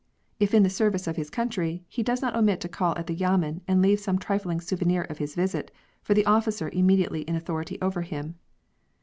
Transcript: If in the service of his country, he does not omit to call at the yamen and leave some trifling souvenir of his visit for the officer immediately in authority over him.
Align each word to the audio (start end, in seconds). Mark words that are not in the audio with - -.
If 0.39 0.55
in 0.55 0.63
the 0.63 0.69
service 0.71 1.05
of 1.05 1.15
his 1.15 1.29
country, 1.29 1.85
he 1.87 2.01
does 2.01 2.23
not 2.23 2.35
omit 2.35 2.59
to 2.61 2.67
call 2.67 2.97
at 2.97 3.05
the 3.05 3.13
yamen 3.15 3.61
and 3.67 3.83
leave 3.83 3.99
some 3.99 4.17
trifling 4.17 4.59
souvenir 4.59 5.03
of 5.03 5.19
his 5.19 5.35
visit 5.35 5.69
for 6.01 6.15
the 6.15 6.25
officer 6.25 6.71
immediately 6.73 7.21
in 7.21 7.35
authority 7.35 7.77
over 7.83 8.01
him. 8.01 8.33